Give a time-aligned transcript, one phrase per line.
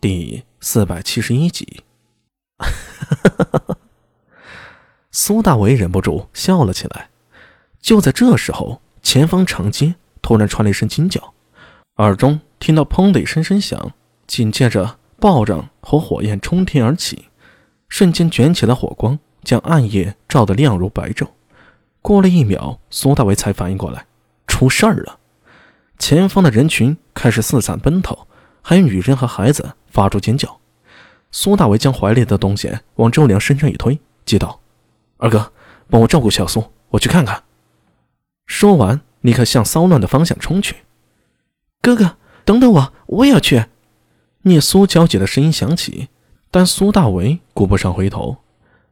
[0.00, 1.82] 第四百七十一集，
[5.10, 7.10] 苏大伟忍不住笑了起来。
[7.82, 11.34] 就在这时候，前方长街突然传来一声惊叫，
[11.96, 13.92] 耳中听到“砰”的一声声响，
[14.26, 17.26] 紧接着暴涨和火焰冲天而起，
[17.90, 21.28] 瞬间卷起了火光，将暗夜照得亮如白昼。
[22.00, 24.06] 过了一秒，苏大伟才反应过来，
[24.46, 25.18] 出事儿了！
[25.98, 28.26] 前方的人群开始四散奔逃，
[28.62, 29.74] 还有女人和孩子。
[29.90, 30.58] 发出尖叫，
[31.30, 34.60] 苏大为将怀里的东西往周良身上一推，急道
[35.18, 35.52] ：“二哥，
[35.88, 37.42] 帮我照顾小苏，我去看看。”
[38.46, 40.76] 说完，立刻向骚乱的方向冲去。
[41.82, 43.66] “哥哥，等等我，我也要去！”
[44.42, 46.08] 聂苏焦急的声音响起，
[46.50, 48.38] 但苏大为顾不上回头，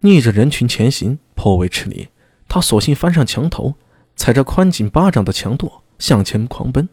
[0.00, 2.08] 逆着人群前行颇为吃力。
[2.48, 3.74] 他索性翻上墙头，
[4.14, 6.88] 踩着宽仅巴掌的墙垛向前狂奔，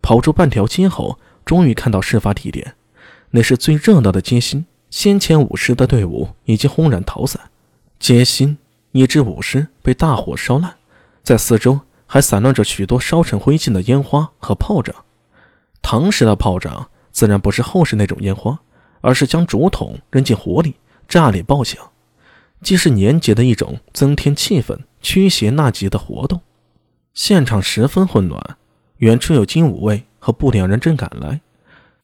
[0.00, 2.74] 跑出半条街后，终于看到事发地点。
[3.36, 7.50] 那是最热闹的街心，先前舞狮的队伍已经轰然逃散。
[7.98, 8.56] 街心
[8.92, 10.76] 一支舞狮被大火烧烂，
[11.24, 14.94] 在四周还散乱着许多烧成灰烬的烟花和炮仗。
[15.82, 18.56] 唐时的炮仗自然不是后世那种烟花，
[19.00, 20.76] 而是将竹筒扔进火里，
[21.08, 21.90] 炸裂爆响，
[22.62, 26.40] 既是年节的一种增添气氛、驱邪纳吉的活动。
[27.14, 28.56] 现场十分混乱，
[28.98, 31.40] 远处有金吾卫和不良人正赶来。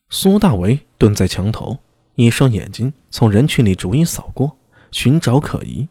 [0.08, 1.78] 苏大为蹲在墙头，
[2.16, 4.58] 一双眼睛从人群里逐一扫过，
[4.92, 5.88] 寻找可疑。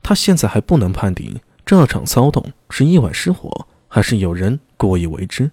[0.00, 5.50] 他现在还不能判定这场骚动是意外失火，还是有人故意为之。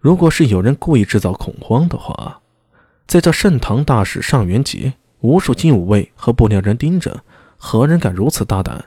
[0.00, 2.40] 如果是有人故意制造恐慌的话，
[3.06, 7.22] 在这盛唐大使上元节，无数金吾卫和不良人盯着，
[7.58, 8.86] 何人敢如此大胆？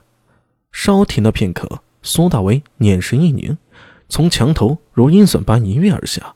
[0.71, 3.55] 稍停了片刻，苏大为眼神一凝，
[4.09, 6.33] 从墙头如鹰隼般一跃而下。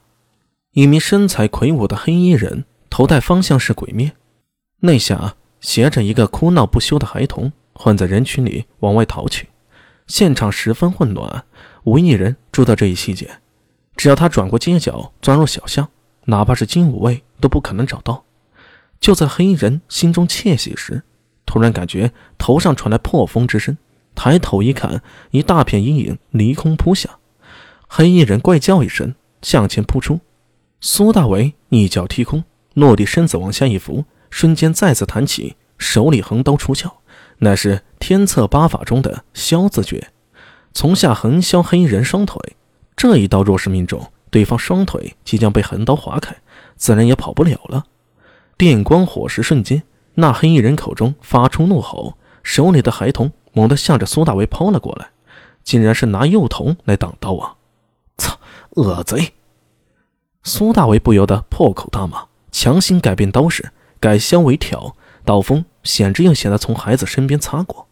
[0.74, 4.12] 一名身材魁梧的黑衣人，头戴方向式鬼面，
[4.82, 9.48] 内下携着一个哭闹不休的孩童，混在人群里往外逃去。
[10.08, 11.46] 现场十分混乱，
[11.86, 13.32] 无一人注意到这一细节。
[13.96, 15.88] 只要他转过街角，钻入小巷，
[16.26, 18.26] 哪怕是金武卫都不可能找到。
[19.00, 21.02] 就在黑衣人心中窃喜时，
[21.46, 23.78] 突然感觉头上传来破风之声，
[24.14, 25.02] 抬头一看，
[25.32, 27.10] 一大片阴影离空扑下。
[27.88, 30.20] 黑衣人怪叫一声，向前扑出。
[30.82, 32.44] 苏大为一脚踢空，
[32.74, 36.90] 落地，身子往下一伏，瞬间再次弹起，手里横刀出鞘，
[37.40, 40.10] 乃是天策八法中的削字诀，
[40.74, 42.40] 从下横削黑衣人双腿。
[42.96, 46.36] 这一刀若是命中，对方双腿即将被横刀划开，
[46.76, 47.86] 自然也跑不了了。
[48.58, 49.84] 电光火石瞬间，
[50.16, 55.10] 那黑衣人口中发出怒吼，手里的孩童猛地向着苏大为抛了过来，
[55.64, 57.56] 竟然是拿幼童来挡刀啊！
[58.18, 58.40] 操，
[58.72, 59.34] 恶贼！
[60.44, 67.88] 苏大为不由得破口大骂，强行改变刀势，改削为挑，刀锋险之又险的从孩子身边擦过，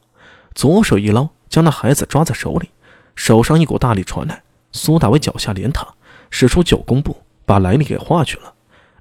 [0.53, 2.69] 左手一捞，将那孩子抓在手里，
[3.15, 5.87] 手上一股大力传来，苏大为脚下连踏，
[6.29, 8.53] 使出九宫步，把来历给画去了，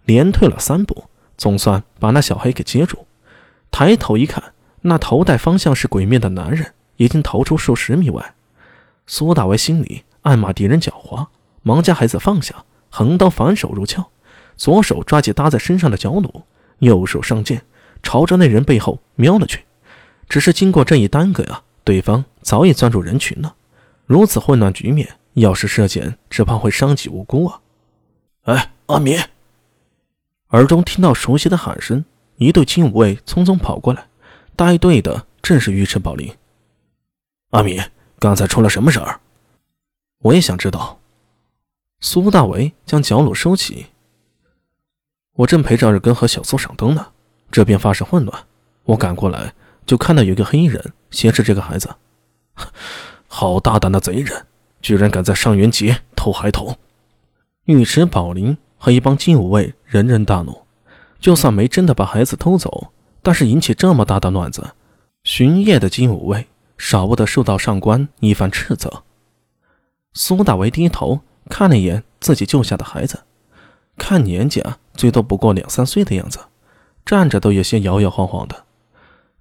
[0.04, 1.04] 连退了三步，
[1.36, 3.06] 总算把那小孩给接住。
[3.70, 4.52] 抬头一看，
[4.82, 8.34] 那头戴方向是鬼面的男人已经逃出数十米外。
[9.06, 11.26] 苏大为心里暗骂敌人狡猾，
[11.62, 12.64] 忙将孩子放下。
[12.90, 14.06] 横刀反手入鞘，
[14.58, 16.42] 左手抓起搭在身上的脚弩，
[16.80, 17.64] 右手上剑，
[18.02, 19.64] 朝着那人背后瞄了去。
[20.28, 23.54] 只是经过这一耽搁呀，对方早已钻入人群了。
[24.04, 27.60] 如此混乱局面，要是射箭，只怕会伤及无辜啊！
[28.42, 29.16] 哎，阿米！
[30.48, 32.04] 耳中听到熟悉的喊声，
[32.36, 34.06] 一队精武卫匆匆跑过来，
[34.56, 36.34] 带队的正是尉迟宝林。
[37.50, 37.80] 阿米，
[38.18, 39.20] 刚才出了什么事儿？
[40.20, 40.98] 我也想知道。
[42.00, 43.86] 苏大为将脚弩收起。
[45.38, 47.06] 我正陪着二哥和小苏赏灯呢，
[47.52, 48.44] 这边发生混乱，
[48.82, 49.54] 我赶过来
[49.86, 51.88] 就看到有一个黑衣人挟持这个孩子。
[53.28, 54.46] 好大胆的贼人，
[54.82, 56.76] 居然敢在上元节偷孩童！
[57.66, 60.62] 尉迟宝林和一帮金武卫人人大怒，
[61.20, 62.88] 就算没真的把孩子偷走，
[63.22, 64.72] 但是引起这么大的乱子，
[65.22, 69.04] 巡夜的金武卫少不得受到上官一番斥责。
[70.12, 71.20] 苏大为低头。
[71.50, 73.20] 看了一眼自己救下的孩子，
[73.96, 76.40] 看年纪啊，最多不过两三岁的样子，
[77.06, 78.64] 站着都有些摇摇晃晃的。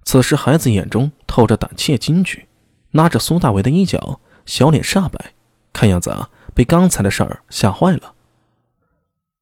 [0.04, 2.46] 此时孩子眼中透着胆怯惊惧，
[2.92, 5.34] 拉着苏大伟的衣角，小脸煞白，
[5.72, 8.14] 看样子啊，被刚才的事儿吓坏了。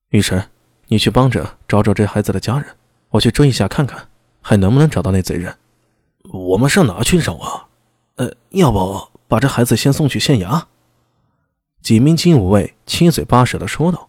[0.08, 0.48] 雨辰，
[0.88, 2.64] 你去帮着找找这孩子的家人，
[3.10, 4.08] 我去追一下看看，
[4.40, 5.54] 还能不能找到那贼人。
[6.32, 7.68] 我们上哪去找啊？
[8.14, 10.64] 呃，要不把这孩子先送去县衙？
[11.82, 14.05] 几名金吾卫七嘴八舌的说道。